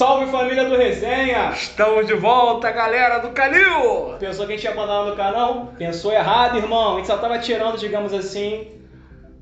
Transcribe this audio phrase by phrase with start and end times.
[0.00, 1.50] Salve família do Resenha!
[1.50, 4.14] Estamos de volta, galera do Calil!
[4.18, 5.74] Pensou que a gente ia abandonar no canal?
[5.76, 6.94] Pensou errado, irmão.
[6.94, 8.66] A gente só tava tirando, digamos assim,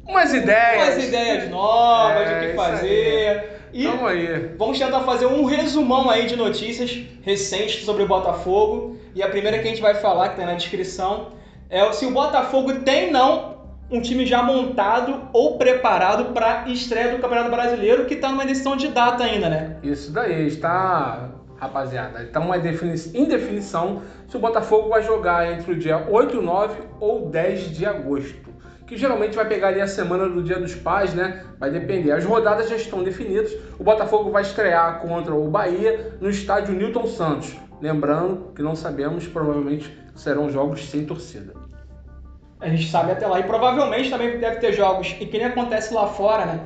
[0.05, 0.82] Umas ideias.
[0.95, 3.60] umas ideias novas É, do que isso fazer.
[3.73, 4.50] E Tamo aí.
[4.59, 6.90] vamos tentar fazer um resumão aí de notícias
[7.22, 8.97] recentes sobre o Botafogo.
[9.14, 11.34] E a primeira que a gente vai falar, que tá na descrição,
[11.70, 13.58] é o- se o Botafogo tem não
[13.91, 18.77] um time já montado ou preparado para estreia do Campeonato Brasileiro, que tá numa decisão
[18.77, 19.77] de data ainda, né?
[19.83, 25.77] Isso daí, está, rapaziada, está uma defini- indefinição se o Botafogo vai jogar entre o
[25.78, 28.48] dia 8, 9 ou 10 de agosto.
[28.87, 31.45] Que geralmente vai pegar ali a semana do Dia dos Pais, né?
[31.59, 32.11] Vai depender.
[32.12, 33.55] As rodadas já estão definidas.
[33.78, 37.55] O Botafogo vai estrear contra o Bahia no estádio Newton Santos.
[37.83, 41.53] Lembrando que não sabemos, provavelmente serão jogos sem torcida.
[42.61, 43.39] A gente sabe até lá.
[43.39, 46.61] E provavelmente também deve ter jogos, e que nem acontece lá fora, né?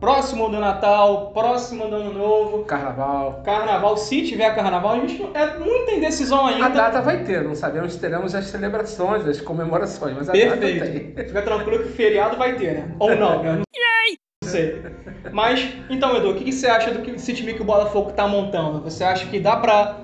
[0.00, 3.42] Próximo do Natal, próximo do Ano Novo, Carnaval.
[3.44, 6.66] Carnaval, se tiver Carnaval, a gente não, é muita indecisão ainda.
[6.66, 10.56] A data vai ter, não sabemos se teremos as celebrações, as comemorações, mas a data
[10.58, 10.78] tem.
[10.78, 11.28] Perfeito.
[11.28, 12.94] Fica tranquilo que feriado vai ter, né?
[12.98, 13.62] Ou não, né?
[14.44, 14.82] Não sei.
[15.32, 18.28] Mas, então, Edu, o que você acha do que esse time que o Botafogo tá
[18.28, 18.82] montando?
[18.82, 20.00] Você acha que dá pra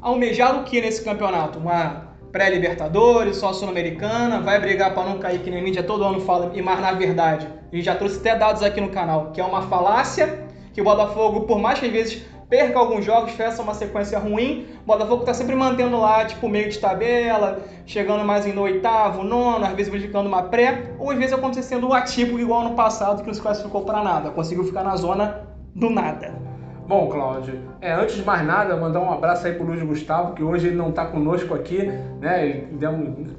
[0.00, 1.58] almejar o que nesse campeonato?
[1.58, 4.40] Uma pré-Libertadores, só Sul-Americana?
[4.40, 6.92] Vai brigar pra não cair que nem a mídia todo ano fala, e mas na
[6.92, 10.84] verdade, gente já trouxe até dados aqui no canal, que é uma falácia, que o
[10.84, 15.24] Botafogo, por mais que às vezes perca alguns jogos, faça uma sequência ruim, o Botafogo
[15.24, 19.92] tá sempre mantendo lá, tipo, meio de tabela, chegando mais no oitavo, nono, às vezes
[19.92, 23.40] buscando uma pré, ou às vezes acontecendo o atípico igual ano passado, que não se
[23.40, 26.49] classificou pra nada, conseguiu ficar na zona do nada.
[26.90, 30.42] Bom, Cláudio, é, antes de mais nada, mandar um abraço aí pro Luiz Gustavo, que
[30.42, 31.86] hoje ele não tá conosco aqui,
[32.20, 32.44] né?
[32.44, 32.90] Ele deu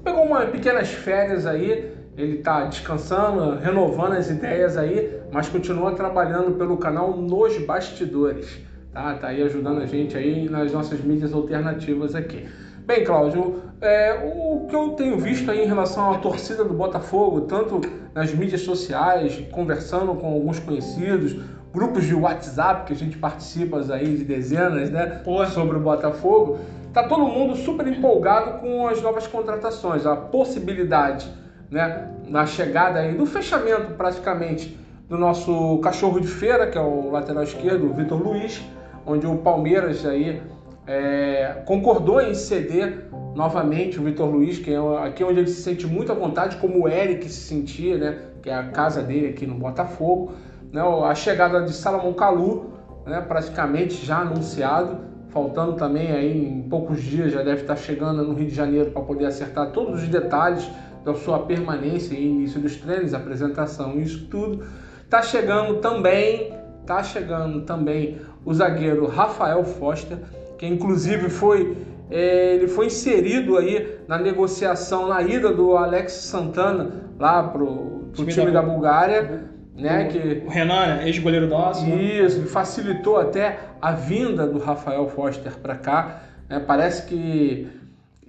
[0.06, 6.54] pegou umas pequenas férias aí, ele tá descansando, renovando as ideias aí, mas continua trabalhando
[6.58, 8.58] pelo canal Nos Bastidores,
[8.94, 9.16] tá?
[9.16, 12.48] Tá aí ajudando a gente aí nas nossas mídias alternativas aqui.
[12.94, 17.40] Bem, Cláudio, é, o que eu tenho visto aí em relação à torcida do Botafogo,
[17.40, 17.80] tanto
[18.14, 21.38] nas mídias sociais, conversando com alguns conhecidos,
[21.74, 25.46] grupos de WhatsApp que a gente participa aí de dezenas, né, Porra.
[25.46, 26.60] sobre o Botafogo,
[26.92, 31.32] tá todo mundo super empolgado com as novas contratações, a possibilidade,
[31.70, 37.10] né, na chegada aí do fechamento praticamente do nosso cachorro de feira, que é o
[37.10, 38.62] lateral esquerdo, o Vitor Luiz,
[39.06, 40.42] onde o Palmeiras aí
[40.88, 45.88] é, concordou em ceder novamente o Vitor Luiz, que é aqui onde ele se sente
[45.88, 48.20] muito à vontade, como o Eric se sentia, né?
[48.42, 50.34] Que é a casa dele aqui no Botafogo.
[50.72, 52.72] Né, a chegada de Salomão Kalu,
[53.06, 58.34] né, praticamente já anunciado, faltando também aí em poucos dias já deve estar chegando no
[58.34, 60.70] Rio de Janeiro para poder acertar todos os detalhes
[61.04, 64.64] da sua permanência e início dos treinos, apresentação, isso tudo.
[65.10, 66.54] Tá chegando também,
[66.86, 70.18] tá chegando também o zagueiro Rafael Foster,
[70.62, 71.76] que inclusive foi
[72.12, 77.66] é, ele foi inserido aí na negociação na ida do Alex Santana lá pro,
[78.14, 80.06] pro Time time, da da, Bulgária, né?
[80.06, 81.08] O- Que O Renan, né?
[81.08, 81.84] ex-goleiro nosso.
[81.88, 81.96] né?
[82.04, 86.22] isso facilitou até a vinda do Rafael Foster para cá.
[86.48, 86.60] né?
[86.60, 87.68] Parece que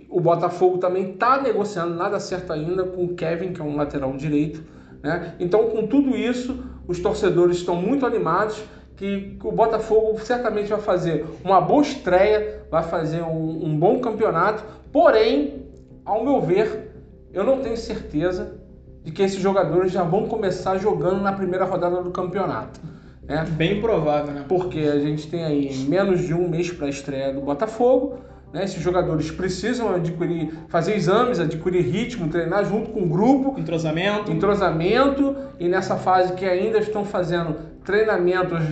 [0.09, 4.13] o Botafogo também está negociando, nada certo ainda, com o Kevin, que é um lateral
[4.17, 4.63] direito.
[5.03, 5.35] Né?
[5.39, 8.63] Então, com tudo isso, os torcedores estão muito animados
[8.97, 14.65] que o Botafogo certamente vai fazer uma boa estreia, vai fazer um, um bom campeonato.
[14.93, 15.67] Porém,
[16.05, 16.93] ao meu ver,
[17.33, 18.61] eu não tenho certeza
[19.03, 22.81] de que esses jogadores já vão começar jogando na primeira rodada do campeonato.
[23.23, 23.45] Né?
[23.51, 24.45] Bem provável, né?
[24.49, 28.19] porque a gente tem aí menos de um mês para a estreia do Botafogo.
[28.53, 28.65] Né?
[28.65, 34.31] Esses jogadores precisam adquirir, fazer exames, adquirir ritmo, treinar junto com o grupo, Entrosamento.
[34.31, 38.63] entrosamento e nessa fase que ainda estão fazendo treinamentos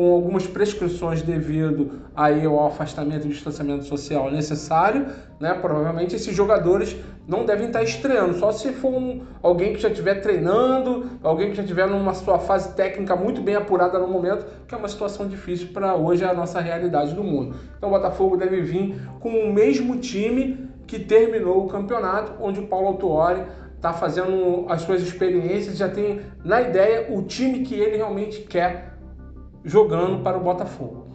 [0.00, 5.08] com algumas prescrições devido aí ao afastamento e distanciamento social necessário,
[5.38, 5.52] né?
[5.52, 6.96] Provavelmente esses jogadores
[7.28, 11.56] não devem estar estreando, só se for um, alguém que já estiver treinando, alguém que
[11.56, 15.28] já estiver numa sua fase técnica muito bem apurada no momento, que é uma situação
[15.28, 17.56] difícil para hoje a nossa realidade do mundo.
[17.76, 22.66] Então o Botafogo deve vir com o mesmo time que terminou o campeonato, onde o
[22.66, 23.42] Paulo Autuori
[23.76, 28.89] está fazendo as suas experiências, já tem na ideia o time que ele realmente quer
[29.64, 31.06] jogando para o Botafogo.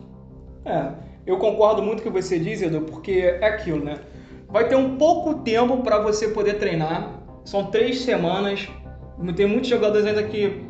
[0.64, 0.90] É,
[1.26, 4.00] eu concordo muito com o que você diz, Edu, porque é aquilo, né?
[4.48, 7.20] Vai ter um pouco tempo para você poder treinar.
[7.44, 8.68] São três semanas.
[9.36, 10.64] Tem muitos jogadores ainda que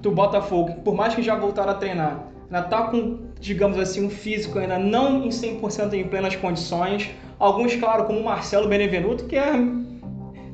[0.00, 4.10] do Botafogo, por mais que já voltaram a treinar, ainda tá com, digamos assim, um
[4.10, 7.10] físico ainda não em 100% em plenas condições.
[7.38, 9.52] Alguns, claro, como o Marcelo Benevenuto, que é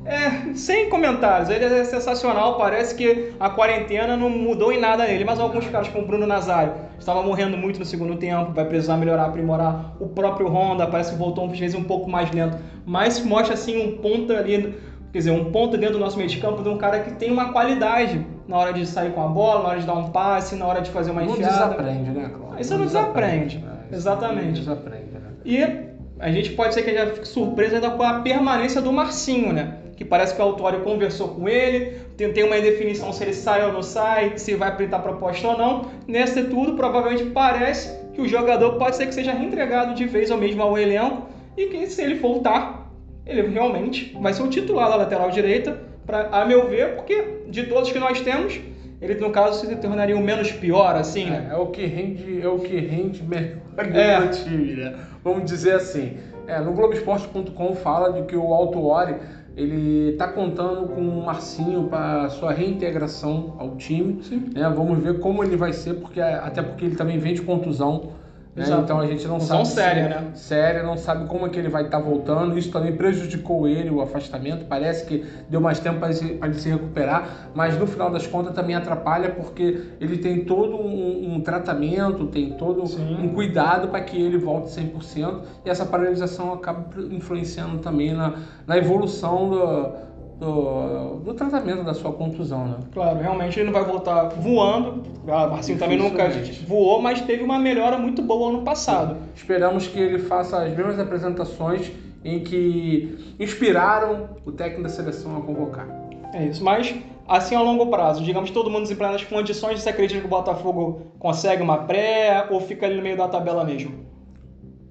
[0.04, 1.50] é, sem comentários.
[1.50, 2.56] Ele é sensacional.
[2.56, 5.24] Parece que a quarentena não mudou em nada nele.
[5.24, 8.52] Mas alguns caras, como o Bruno Nazário, estava morrendo muito no segundo tempo.
[8.52, 9.96] Vai precisar melhorar, aprimorar.
[10.00, 12.56] O próprio Honda parece que voltou às vezes um pouco mais lento.
[12.86, 14.74] Mas mostra assim um ponto ali,
[15.12, 17.30] quer dizer, um ponto dentro do nosso meio de campo de um cara que tem
[17.30, 20.56] uma qualidade na hora de sair com a bola, na hora de dar um passe,
[20.56, 21.76] na hora de fazer uma enfiada.
[21.76, 22.60] Não desaprende, né, Cláudio?
[22.60, 23.58] Isso não, não desaprende.
[23.58, 23.80] desaprende.
[23.92, 24.46] É, Exatamente.
[24.46, 25.20] Não desaprende, né?
[25.44, 29.52] E a gente pode ser que já fique surpreso ainda com a permanência do Marcinho,
[29.52, 29.74] né?
[30.00, 33.70] Que parece que o Autório conversou com ele, tem, uma indefinição se ele sai ou
[33.70, 35.90] não sai, se vai printar proposta ou não.
[36.08, 40.38] Nesse tudo, provavelmente parece que o jogador pode ser que seja reentregado de vez ou
[40.38, 42.90] mesmo ao elenco e que se ele voltar,
[43.26, 47.64] ele realmente vai ser o titular da lateral direita, pra, a meu ver, porque de
[47.64, 48.58] todos que nós temos,
[49.02, 51.48] ele no caso se tornaria o menos pior, assim, é, né?
[51.50, 54.28] É o que rende, é o que rende melhor é.
[54.28, 54.94] time, né?
[55.22, 56.16] Vamos dizer assim.
[56.50, 59.14] É, no Globoesporte.com fala de que o Alto Ori
[59.56, 64.20] ele está contando com o Marcinho para sua reintegração ao time.
[64.52, 64.68] Né?
[64.68, 68.12] Vamos ver como ele vai ser, porque até porque ele também vem de contusão.
[68.54, 68.64] Né?
[68.82, 69.66] Então a gente não sabe.
[69.68, 70.30] séria, né?
[70.34, 72.58] Séria, não sabe como é que ele vai estar tá voltando.
[72.58, 74.64] Isso também prejudicou ele, o afastamento.
[74.64, 78.54] Parece que deu mais tempo para ele, ele, se recuperar, mas no final das contas
[78.54, 83.16] também atrapalha porque ele tem todo um, um tratamento, tem todo Sim.
[83.22, 85.40] um cuidado para que ele volte 100%.
[85.64, 88.34] E essa paralisação acaba influenciando também na,
[88.66, 90.09] na evolução do
[90.40, 92.78] do, do, tratamento da sua contusão, né?
[92.94, 95.02] Claro, realmente ele não vai voltar voando.
[95.28, 96.30] Ah, Marcinho também nunca
[96.66, 99.18] voou, mas teve uma melhora muito boa ano passado.
[99.36, 101.92] Esperamos que ele faça as mesmas apresentações
[102.24, 105.86] em que inspiraram o técnico da seleção a convocar.
[106.32, 106.94] É isso, mas
[107.28, 111.12] assim a longo prazo, digamos todo mundo em plenas condições, você acredita que o Botafogo
[111.18, 114.08] consegue uma pré ou fica ali no meio da tabela mesmo?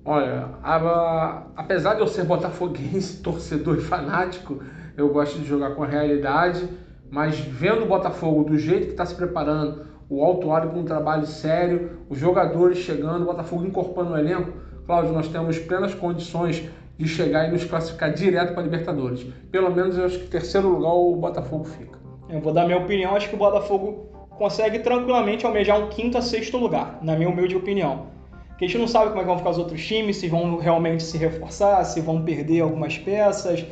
[0.06, 4.60] Olha, a, apesar de eu ser botafoguense, torcedor e fanático,
[5.00, 6.68] eu gosto de jogar com a realidade,
[7.10, 11.26] mas vendo o Botafogo do jeito que está se preparando, o Altuário com um trabalho
[11.26, 14.54] sério, os jogadores chegando, o Botafogo incorporando o elenco,
[14.86, 16.64] Cláudio, nós temos plenas condições
[16.98, 19.24] de chegar e nos classificar direto para a Libertadores.
[19.52, 22.00] Pelo menos eu acho que terceiro lugar o Botafogo fica.
[22.28, 26.22] Eu vou dar minha opinião, acho que o Botafogo consegue tranquilamente almejar um quinto a
[26.22, 28.08] sexto lugar, na minha humilde opinião.
[28.48, 31.04] Porque a gente não sabe como é vão ficar os outros times, se vão realmente
[31.04, 33.66] se reforçar, se vão perder algumas peças,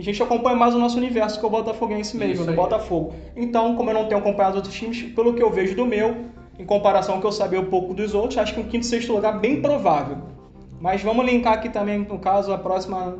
[0.00, 3.14] a gente acompanha mais o nosso universo, que é o Botafoguense mesmo, do Botafogo.
[3.36, 6.16] Então, como eu não tenho acompanhado outros times, pelo que eu vejo do meu,
[6.58, 8.86] em comparação com o que eu sabia um pouco dos outros, acho que um quinto
[8.86, 10.18] e sexto lugar bem provável.
[10.80, 13.18] Mas vamos linkar aqui também, no caso, a próxima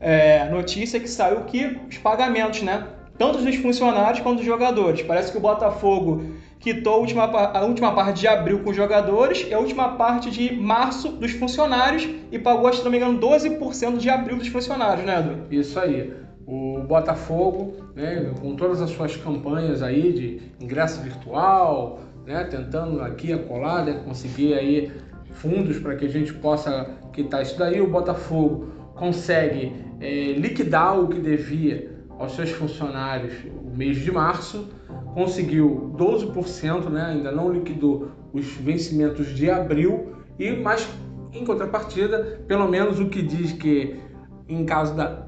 [0.00, 2.86] é, notícia que saiu que os pagamentos, né?
[3.16, 5.02] Tanto dos funcionários quanto dos jogadores.
[5.02, 6.24] Parece que o Botafogo
[6.58, 10.30] quitou a última, a última parte de abril com os jogadores e a última parte
[10.30, 15.04] de março dos funcionários e pagou, se não me engano, 12% de abril dos funcionários,
[15.06, 15.54] né, Edu?
[15.54, 16.12] Isso aí.
[16.46, 23.32] O Botafogo, né, com todas as suas campanhas aí de ingresso virtual, né, tentando aqui
[23.32, 24.90] acolá, né, conseguir aí
[25.32, 31.08] fundos para que a gente possa quitar isso daí, o Botafogo consegue é, liquidar o
[31.08, 34.68] que devia aos seus funcionários o mês de março,
[35.14, 40.88] conseguiu 12%, né, ainda não liquidou os vencimentos de abril, e mas
[41.32, 44.00] em contrapartida, pelo menos o que diz que
[44.48, 45.26] em caso da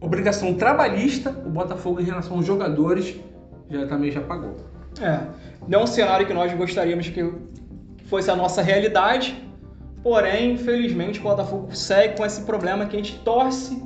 [0.00, 3.18] obrigação trabalhista, o Botafogo em relação aos jogadores
[3.70, 4.56] já também já pagou.
[5.00, 5.20] É,
[5.66, 7.32] não é um cenário que nós gostaríamos que
[8.06, 9.42] fosse a nossa realidade,
[10.02, 13.82] porém, infelizmente, o Botafogo segue com esse problema que a gente torce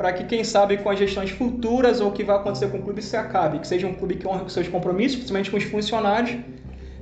[0.00, 2.82] para que, quem sabe, com as gestões futuras ou o que vai acontecer com o
[2.82, 5.64] clube se acabe, que seja um clube que honre com seus compromissos, principalmente com os
[5.64, 6.38] funcionários,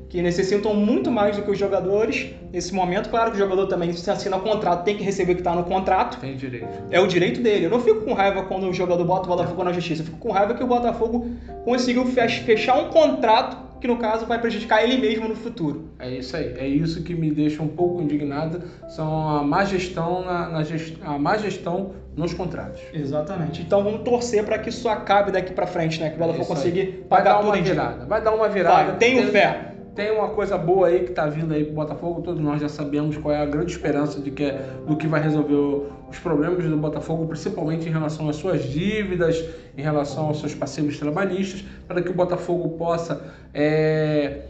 [0.08, 3.08] que necessitam muito mais do que os jogadores nesse momento.
[3.08, 5.62] Claro que o jogador também, se assina contrato, tem que receber o que está no
[5.62, 6.18] contrato.
[6.18, 6.66] Tem direito.
[6.90, 7.66] É o direito dele.
[7.66, 10.02] Eu não fico com raiva quando o jogador bota o Botafogo na justiça.
[10.02, 11.30] Eu fico com raiva que o Botafogo
[11.64, 15.88] conseguiu fechar um contrato que no caso vai prejudicar ele mesmo no futuro.
[15.98, 20.24] É isso aí, é isso que me deixa um pouco indignado, são a má gestão,
[20.24, 20.96] na, na gest...
[21.02, 22.80] a má gestão nos contratos.
[22.92, 23.62] Exatamente.
[23.62, 26.10] Então vamos torcer para que isso acabe daqui para frente, né?
[26.10, 28.06] Que o Botafogo é conseguir pagar vai dar uma virada.
[28.06, 28.90] Vai dar uma virada.
[28.90, 32.40] Vai, tenho fé tem uma coisa boa aí que está vindo aí pro Botafogo, todos
[32.40, 35.88] nós já sabemos qual é a grande esperança de que é, do que vai resolver
[36.08, 39.44] os problemas do Botafogo, principalmente em relação às suas dívidas,
[39.76, 44.42] em relação aos seus passivos trabalhistas, para que o Botafogo possa é,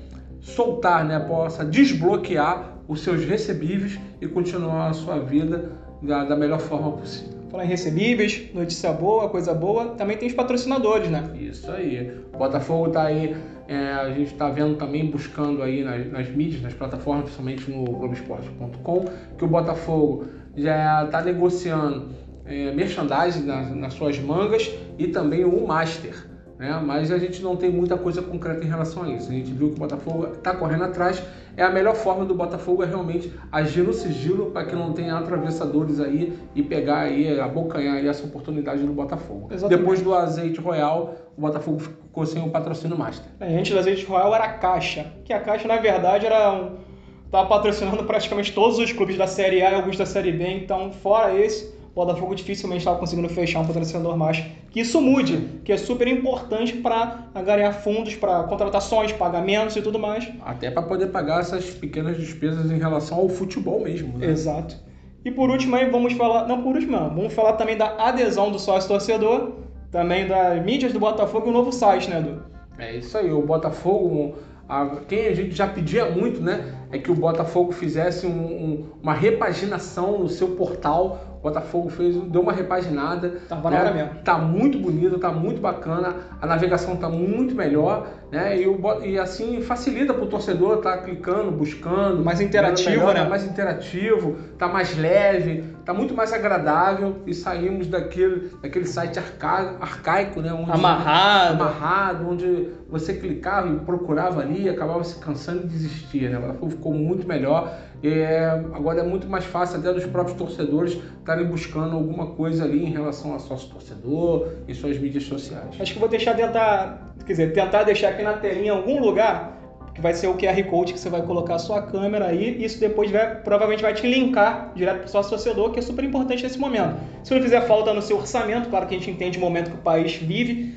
[0.43, 6.61] soltar, né, possa desbloquear os seus recebíveis e continuar a sua vida da, da melhor
[6.61, 7.38] forma possível.
[7.51, 11.31] Falar em recebíveis, notícia boa, coisa boa, também tem os patrocinadores, né?
[11.41, 12.13] Isso aí.
[12.33, 13.35] O Botafogo está aí
[13.69, 17.85] é, a gente está vendo também, buscando aí nas, nas, mídias, nas plataformas, principalmente no
[17.85, 19.05] Globoesporte.com,
[19.37, 20.27] que o Botafogo
[20.57, 22.09] já está negociando
[22.47, 26.28] é, merchandising nas, nas suas mangas e também o Master
[26.59, 26.83] né?
[26.85, 29.31] mas a gente não tem muita coisa concreta em relação a isso.
[29.31, 31.23] A gente viu que o Botafogo está correndo atrás.
[31.57, 35.17] É a melhor forma do Botafogo é realmente agir no sigilo para que não tenha
[35.17, 39.49] atravessadores aí e pegar aí, abocanhar aí essa oportunidade do Botafogo.
[39.51, 39.79] Exatamente.
[39.79, 43.31] Depois do azeite royal, o Botafogo ficou sem o patrocínio master.
[43.41, 46.89] É, antes do azeite royal era a Caixa, que a Caixa na verdade era um...
[47.27, 50.91] Estava patrocinando praticamente todos os clubes da Série A e alguns da Série B, então
[50.91, 54.45] fora esse, Botafogo dificilmente estava conseguindo fechar um patrocinador mais.
[54.71, 59.99] Que isso mude, que é super importante para ganhar fundos para contratações, pagamentos e tudo
[59.99, 60.29] mais.
[60.45, 64.17] Até para poder pagar essas pequenas despesas em relação ao futebol mesmo.
[64.17, 64.27] Né?
[64.27, 64.77] Exato.
[65.25, 68.53] E por último aí vamos falar, não por último não, vamos falar também da adesão
[68.53, 69.57] do sócio torcedor,
[69.91, 72.43] também das mídias do Botafogo e o novo site, né, Edu?
[72.79, 74.37] É isso aí, o Botafogo,
[74.69, 78.87] a, quem a gente já pedia muito, né, é que o Botafogo fizesse um, um,
[79.03, 83.41] uma repaginação no seu portal o Botafogo fez, deu uma repaginada.
[83.49, 83.77] Tava né?
[83.77, 84.11] na hora mesmo.
[84.25, 88.61] Tá muito bonito, tá muito bacana, a navegação tá muito melhor, né?
[88.61, 92.25] E, o, e assim facilita para o torcedor tá clicando, buscando.
[92.25, 93.29] Mais interativo, melhor, né?
[93.29, 99.75] Mais interativo, tá mais leve, tá muito mais agradável e saímos daquele, daquele site arca,
[99.81, 100.53] arcaico, né?
[100.53, 101.55] Onde, amarrado.
[101.55, 106.55] Amarrado, onde você clicava e procurava ali e acabava se cansando e desistia, né?
[106.69, 107.73] Ficou muito melhor.
[108.05, 112.85] É, agora é muito mais fácil até dos próprios torcedores estarem buscando alguma coisa ali
[112.85, 115.75] em relação a sócio torcedor e suas mídias sociais.
[115.81, 119.58] Acho que vou deixar tentar, quer dizer, tentar deixar aqui na telinha em algum lugar
[119.99, 122.79] que vai ser o QR Code que você vai colocar a sua câmera aí, isso
[122.79, 126.41] depois vai, provavelmente vai te linkar direto para o sócio torcedor, que é super importante
[126.45, 127.01] nesse momento.
[127.25, 129.77] Se não fizer falta no seu orçamento, claro que a gente entende o momento que
[129.77, 130.73] o país vive,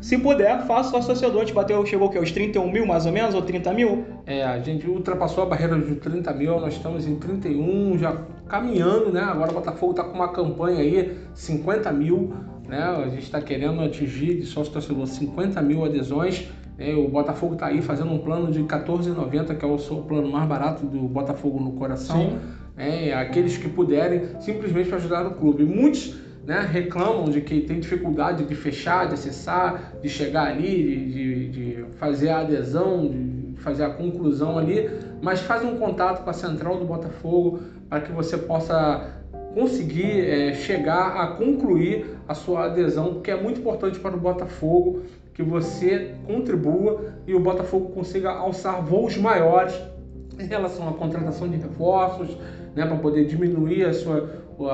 [0.00, 1.42] se puder, faça o associador.
[1.42, 2.18] A gente bateu, chegou o quê?
[2.18, 4.04] Os 31 mil mais ou menos, ou 30 mil?
[4.26, 8.16] É, a gente ultrapassou a barreira de 30 mil, nós estamos em 31, já
[8.48, 9.20] caminhando, né?
[9.20, 12.32] Agora o Botafogo está com uma campanha aí, 50 mil,
[12.68, 12.82] né?
[12.82, 16.48] A gente está querendo atingir de sócio torcedor 50 mil adesões.
[16.78, 20.30] É, o Botafogo está aí fazendo um plano de 14,90, que é o seu plano
[20.30, 22.30] mais barato do Botafogo no coração.
[22.30, 22.38] Sim.
[22.76, 25.64] É, aqueles que puderem, simplesmente para ajudar o clube.
[25.64, 26.14] Muitos
[26.48, 31.84] né, reclamam de que tem dificuldade de fechar, de acessar, de chegar ali, de, de,
[31.98, 34.88] fazer a adesão, de fazer a conclusão ali,
[35.20, 39.10] mas faz um contato com a central do Botafogo para que você possa
[39.52, 45.02] conseguir é, chegar a concluir a sua adesão, porque é muito importante para o Botafogo
[45.34, 49.78] que você contribua e o Botafogo consiga alçar voos maiores
[50.38, 52.36] em relação à contratação de reforços,
[52.74, 54.30] né, para poder diminuir a sua,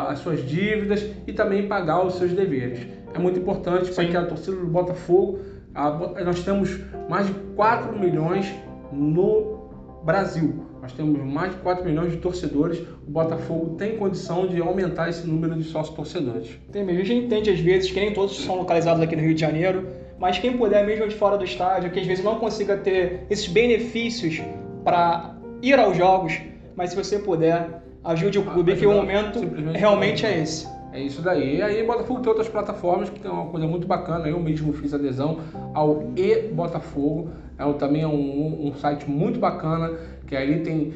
[0.08, 2.86] as suas dívidas e também pagar os seus deveres.
[3.14, 5.38] É muito importante para que a torcida do Botafogo,
[5.74, 5.90] a,
[6.24, 8.52] nós temos mais de 4 milhões
[8.92, 10.64] no Brasil.
[10.82, 12.78] Nós temos mais de 4 milhões de torcedores.
[13.06, 16.58] O Botafogo tem condição de aumentar esse número de sócios torcedores.
[16.70, 17.00] Tem mesmo.
[17.00, 19.86] A gente entende às vezes que nem todos são localizados aqui no Rio de Janeiro,
[20.18, 23.48] mas quem puder, mesmo de fora do estádio, que às vezes não consiga ter esses
[23.48, 24.42] benefícios
[24.84, 25.33] para
[25.68, 26.40] ir aos jogos,
[26.76, 29.40] mas se você puder, ajude o clube, que o momento
[29.72, 30.66] realmente é esse.
[30.92, 31.56] É isso daí.
[31.56, 34.28] E aí Botafogo tem outras plataformas que tem uma coisa muito bacana.
[34.28, 35.40] Eu mesmo fiz adesão
[35.72, 37.30] ao E Botafogo.
[37.58, 39.92] É também é um, um site muito bacana,
[40.26, 40.92] que ali tem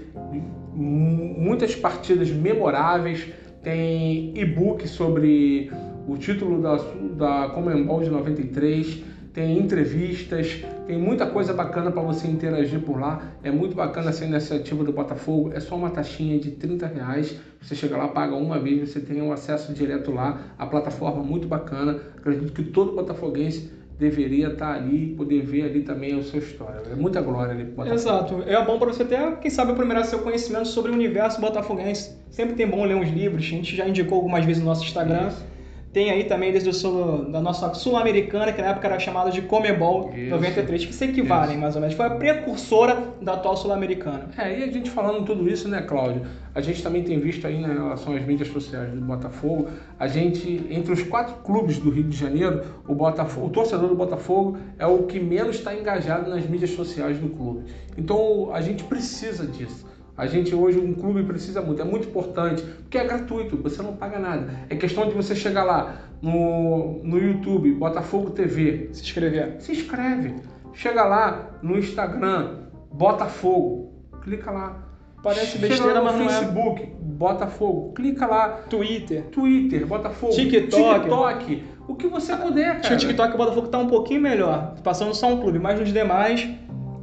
[0.73, 3.27] muitas partidas memoráveis,
[3.63, 5.71] tem e-book sobre
[6.07, 6.77] o título da,
[7.17, 9.05] da Comembol de 93,
[9.39, 13.23] tem entrevistas, tem muita coisa bacana para você interagir por lá.
[13.41, 15.53] É muito bacana essa iniciativa do Botafogo.
[15.55, 17.39] É só uma taxinha de 30 reais.
[17.63, 20.41] Você chega lá, paga uma vez, você tem um acesso direto lá.
[20.59, 22.01] A plataforma é muito bacana.
[22.17, 26.83] Acredito que todo botafoguense deveria estar ali, poder ver ali também a sua história.
[26.91, 28.43] É muita glória ali pro Exato.
[28.45, 32.13] É bom para você ter, quem sabe, aprimorar seu conhecimento sobre o universo botafoguense.
[32.29, 33.45] Sempre tem bom ler uns livros.
[33.45, 35.29] A gente já indicou algumas vezes no nosso Instagram.
[35.29, 35.58] Isso.
[35.93, 39.43] Tem aí também desde o sul, da nossa Sul-Americana, que na época era chamada de
[39.43, 40.31] Comebol Isso.
[40.31, 41.61] 93, que se equivalem Isso.
[41.61, 41.97] mais ou menos.
[41.97, 44.29] Foi a precursora da atual Sul-Americana.
[44.37, 46.23] É, e a gente falando tudo isso, né, Cláudio?
[46.55, 49.69] A gente também tem visto aí na relação às mídias sociais do Botafogo,
[49.99, 53.95] a gente, entre os quatro clubes do Rio de Janeiro, o, Botafogo, o torcedor do
[53.95, 57.65] Botafogo é o que menos está engajado nas mídias sociais do clube.
[57.97, 59.88] Então a gente precisa disso.
[60.19, 63.95] A gente hoje, um clube precisa muito, é muito importante, porque é gratuito, você não
[63.95, 64.53] paga nada.
[64.69, 68.91] É questão de você chegar lá no, no YouTube, Botafogo TV.
[68.93, 69.55] Se inscrever.
[69.61, 70.35] Se inscreve.
[70.75, 73.93] Chega lá no Instagram, Botafogo.
[74.23, 74.89] Clica lá.
[75.23, 76.29] Parece besteira, mas no é.
[76.29, 76.87] Facebook, é.
[77.01, 77.93] Botafogo.
[77.93, 78.49] Clica lá.
[78.69, 79.23] Twitter.
[79.27, 80.33] Twitter, Botafogo.
[80.33, 81.01] TikTok.
[81.01, 81.65] TikTok.
[81.87, 82.93] O que você puder, cara.
[82.93, 84.75] O TikTok o Botafogo tá um pouquinho melhor.
[84.83, 86.49] Passando só um clube, mas nos demais,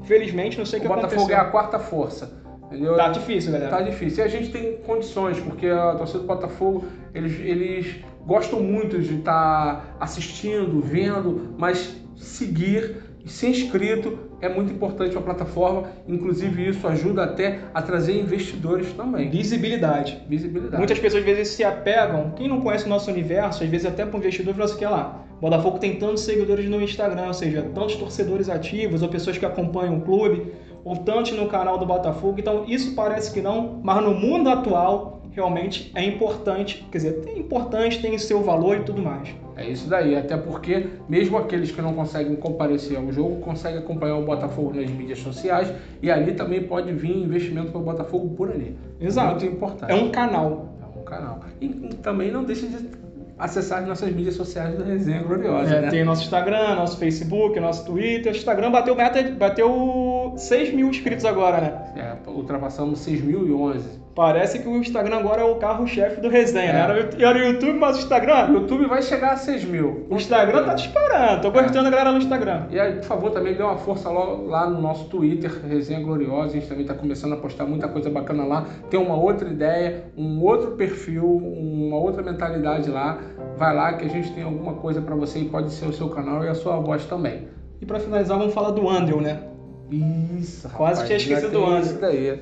[0.04, 1.38] felizmente, não sei o que o Botafogo aconteceu.
[1.38, 2.96] é a quarta força Entendeu?
[2.96, 3.70] Tá difícil, galera.
[3.70, 4.24] Tá difícil.
[4.24, 7.96] E a gente tem condições, porque a torcida do Botafogo, eles, eles
[8.26, 15.20] gostam muito de estar tá assistindo, vendo, mas seguir ser inscrito é muito importante para
[15.20, 15.84] a plataforma.
[16.08, 19.30] Inclusive, isso ajuda até a trazer investidores também.
[19.30, 20.22] Visibilidade.
[20.28, 20.78] Visibilidade.
[20.78, 24.06] Muitas pessoas às vezes se apegam, quem não conhece o nosso universo, às vezes até
[24.06, 27.62] para um investidor fala assim, que lá, Botafogo tem tantos seguidores no Instagram, ou seja,
[27.74, 30.54] tantos torcedores ativos ou pessoas que acompanham o clube,
[30.86, 32.36] ou tantos no canal do Botafogo.
[32.40, 37.38] Então, isso parece que não, mas no mundo atual, realmente é importante, quer dizer, é
[37.38, 39.30] importante, tem seu valor e tudo mais.
[39.58, 44.18] É isso daí, até porque mesmo aqueles que não conseguem comparecer ao jogo conseguem acompanhar
[44.18, 48.52] o Botafogo nas mídias sociais e ali também pode vir investimento para o Botafogo por
[48.52, 48.78] ali.
[49.00, 49.32] Exato.
[49.32, 49.92] Muito importante.
[49.92, 50.70] É um canal.
[50.82, 51.40] É um canal.
[51.60, 51.70] E
[52.02, 53.06] também não deixe de
[53.38, 55.76] acessar as nossas mídias sociais do Resenha Gloriosa.
[55.76, 55.90] É, né?
[55.90, 58.34] Tem nosso Instagram, nosso Facebook, nosso Twitter.
[58.34, 62.18] O Instagram bateu meta, bateu 6 mil inscritos agora, né?
[62.26, 64.06] É, ultrapassamos 6.011.
[64.16, 66.80] Parece que o Instagram agora é o carro-chefe do resenha, né?
[66.80, 67.04] é.
[67.04, 67.10] né?
[67.20, 68.50] Era o YouTube, mas o Instagram.
[68.50, 70.08] O YouTube vai chegar a 6 mil.
[70.10, 71.42] O Instagram tá disparando.
[71.42, 71.88] Tô gostando é.
[71.88, 72.68] a galera no Instagram.
[72.70, 76.52] E aí, por favor, também dê uma força lá, lá no nosso Twitter, Resenha Gloriosa.
[76.52, 78.66] A gente também tá começando a postar muita coisa bacana lá.
[78.90, 83.20] Tem uma outra ideia, um outro perfil, uma outra mentalidade lá.
[83.58, 86.08] Vai lá que a gente tem alguma coisa para você e pode ser o seu
[86.08, 87.50] canal e a sua voz também.
[87.82, 89.55] E para finalizar, vamos falar do Andrew, né?
[89.92, 91.80] Isso, Quase rapaz, tinha esquecido do.
[91.80, 92.40] Isso daí.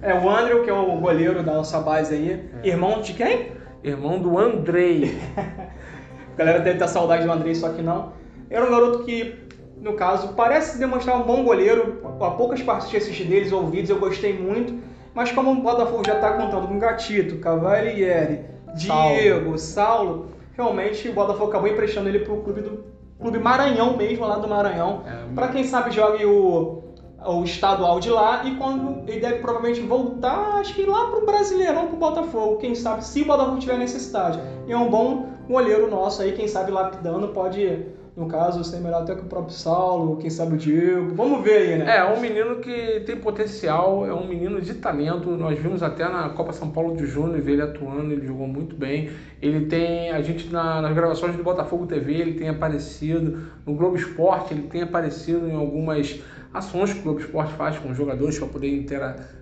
[0.00, 2.50] É o Andrew, que é o goleiro da nossa base aí.
[2.62, 2.68] É.
[2.68, 3.52] Irmão de quem?
[3.82, 5.18] Irmão do Andrei.
[5.36, 8.12] a galera deve ter saudade do Andrei, só que não.
[8.50, 9.34] Era um garoto que,
[9.80, 12.00] no caso, parece demonstrar um bom goleiro.
[12.20, 14.78] Há poucas partidas que assisti deles, ouvidos, eu gostei muito.
[15.14, 18.44] Mas como o Botafogo já está contando com Gatito, Cavalieri,
[18.74, 19.58] Diego, Saulo.
[19.58, 22.84] Saulo, realmente o Botafogo acabou emprestando ele para o clube do
[23.20, 25.02] clube Maranhão mesmo, lá do Maranhão.
[25.06, 26.88] É, para quem sabe jogue o
[27.26, 31.26] o estadual de lá e quando ele deve provavelmente voltar, acho que lá para o
[31.26, 34.38] Brasileirão, para o Botafogo, quem sabe, se o Botafogo tiver necessidade.
[34.66, 37.86] E é um bom goleiro nosso aí, quem sabe lapidando pode,
[38.18, 41.14] no caso, ser melhor até que o próprio Saulo, quem sabe o Diego.
[41.14, 41.96] Vamos ver aí, né?
[41.96, 45.30] É, é um menino que tem potencial, é um menino de talento.
[45.30, 48.74] Nós vimos até na Copa São Paulo de Júnior ver ele atuando, ele jogou muito
[48.74, 49.10] bem.
[49.40, 53.94] Ele tem, a gente na, nas gravações do Botafogo TV, ele tem aparecido, no Globo
[53.94, 56.20] Esporte, ele tem aparecido em algumas
[56.52, 58.68] ações que o Globo Esporte faz com os jogadores para poder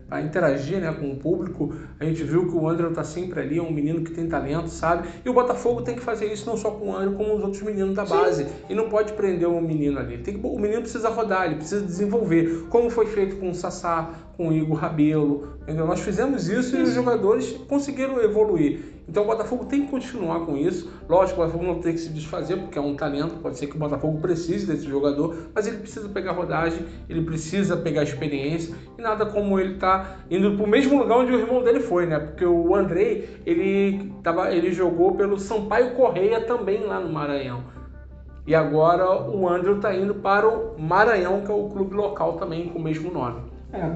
[0.09, 1.75] para interagir né, com o público.
[1.99, 4.69] A gente viu que o André está sempre ali, é um menino que tem talento,
[4.69, 5.09] sabe?
[5.25, 7.63] E o Botafogo tem que fazer isso não só com o André, como os outros
[7.63, 8.45] meninos da base.
[8.45, 8.51] Sim.
[8.69, 10.19] E não pode prender o menino ali.
[10.19, 12.67] Tem que, o menino precisa rodar, ele precisa desenvolver.
[12.69, 15.57] Como foi feito com o Sassá, com o Igor Rabelo.
[15.63, 15.87] Entendeu?
[15.87, 16.77] Nós fizemos isso, isso.
[16.77, 18.96] e os jogadores conseguiram evoluir.
[19.09, 20.91] Então o Botafogo tem que continuar com isso.
[21.09, 23.77] Lógico, o Botafogo não tem que se desfazer, porque é um talento, pode ser que
[23.77, 29.03] o Botafogo precise desse jogador, mas ele precisa pegar rodagem, ele precisa pegar experiência, e
[29.03, 32.19] nada como ele tá indo para o mesmo lugar onde o irmão dele foi, né?
[32.19, 37.77] Porque o Andrei, ele, tava, ele jogou pelo Sampaio Correia também lá no Maranhão.
[38.47, 42.69] E agora o André está indo para o Maranhão, que é o clube local também
[42.69, 43.41] com o mesmo nome.
[43.73, 43.91] É,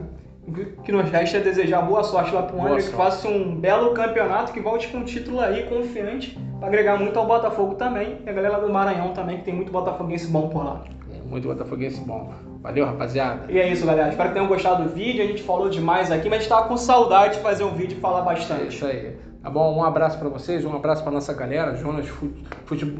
[0.84, 3.92] que nos resta é desejar boa sorte lá para o André, que faça um belo
[3.92, 8.28] campeonato, que volte com um título aí, confiante, para agregar muito ao Botafogo também, e
[8.28, 10.84] a galera do Maranhão também, que tem muito botafoguense bom por lá.
[11.12, 12.32] É, muito botafoguense bom.
[12.60, 13.50] Valeu, rapaziada.
[13.50, 14.10] E é isso, galera.
[14.10, 15.24] Espero que tenham gostado do vídeo.
[15.24, 17.96] A gente falou demais aqui, mas a gente tava com saudade de fazer um vídeo
[17.96, 18.62] e falar bastante.
[18.62, 19.16] É isso aí.
[19.42, 19.74] Tá bom?
[19.74, 22.06] Um abraço para vocês, um abraço para nossa galera, Jonas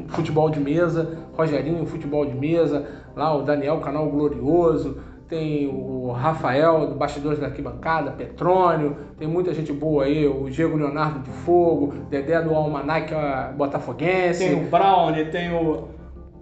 [0.07, 4.99] Futebol de Mesa, Rogerinho Futebol de Mesa, lá o Daniel Canal Glorioso,
[5.31, 10.75] tem o Rafael do Bastidores da Arquibancada, Petrônio, tem muita gente boa aí, o Diego
[10.75, 14.45] Leonardo de Fogo, Dedé do Almanac é Botafoguense.
[14.45, 15.87] Tem o Brown, tem o,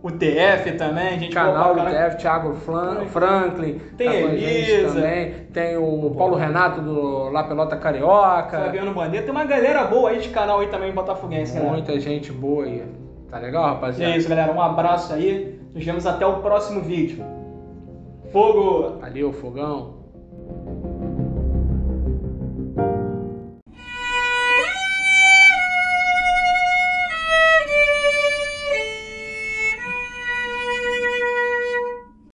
[0.02, 6.15] o TF também, gente Canal do TF, Thiago Franklin, tem tá Elisa, também, tem o
[6.17, 8.60] Paulo Renato do La Pelota Carioca.
[8.60, 12.65] Fabiano Bandeira, tem uma galera boa aí de canal aí também Botafoguense, Muita gente boa
[12.65, 12.84] aí.
[13.30, 14.12] Tá legal, rapaziada?
[14.12, 14.52] E é isso, galera.
[14.52, 15.60] Um abraço aí.
[15.75, 17.23] Nos vemos até o próximo vídeo.
[18.31, 18.99] Fogo!
[18.99, 19.98] Valeu, fogão!